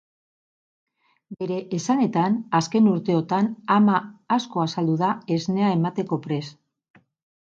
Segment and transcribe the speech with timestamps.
[1.41, 3.99] Bere esanetan, azken urteotan ama
[4.37, 6.61] asko azaldu da esnea emateko prest.